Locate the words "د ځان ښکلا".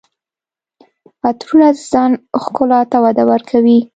1.75-2.81